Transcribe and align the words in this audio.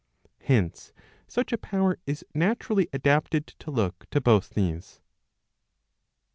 Hence 0.39 0.93
such 1.27 1.53
a 1.53 1.59
power 1.59 1.99
is 2.07 2.25
naturally 2.33 2.87
adapted 2.91 3.45
to 3.45 3.69
look 3.69 4.09
to 4.09 4.19
both 4.19 4.49
these. 4.49 4.93
48. 4.95 5.01